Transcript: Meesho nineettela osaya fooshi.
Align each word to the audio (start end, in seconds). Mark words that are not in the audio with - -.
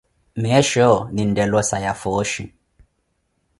Meesho 0.43 0.87
nineettela 1.15 1.55
osaya 1.61 1.93
fooshi. 2.01 2.45